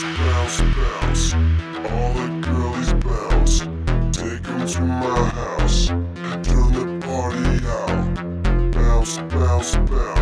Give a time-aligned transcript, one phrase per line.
[0.00, 1.32] bounce, bounce,
[1.84, 2.32] bounce.
[3.04, 3.58] Bounce.
[4.72, 5.88] To my house.
[5.88, 8.70] Turn the party out.
[8.72, 10.21] Bounce, bounce, bounce.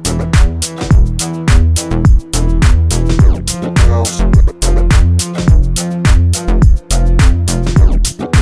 [4.01, 4.21] house.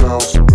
[0.02, 0.49] House.